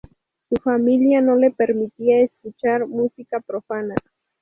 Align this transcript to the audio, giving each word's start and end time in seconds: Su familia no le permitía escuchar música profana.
Su 0.49 0.55
familia 0.55 1.21
no 1.21 1.35
le 1.35 1.51
permitía 1.51 2.21
escuchar 2.21 2.87
música 2.87 3.39
profana. 3.39 3.93